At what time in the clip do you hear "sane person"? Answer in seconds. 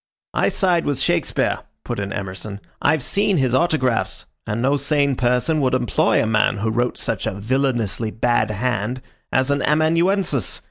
4.75-5.61